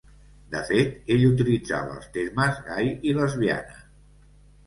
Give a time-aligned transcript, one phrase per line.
[0.53, 3.77] De fet ell utilitzava els termes gai i lesbiana.